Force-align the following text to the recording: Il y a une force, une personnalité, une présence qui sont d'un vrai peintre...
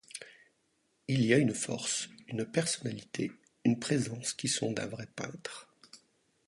Il 1.07 1.23
y 1.27 1.31
a 1.31 1.37
une 1.37 1.53
force, 1.53 2.09
une 2.25 2.43
personnalité, 2.49 3.31
une 3.65 3.77
présence 3.79 4.33
qui 4.33 4.47
sont 4.47 4.71
d'un 4.71 4.87
vrai 4.87 5.05
peintre... 5.15 5.69